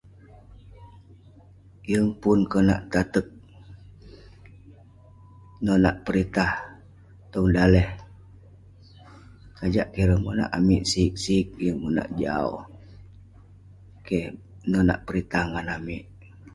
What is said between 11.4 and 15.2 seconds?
yeng monak jau. Keh nonak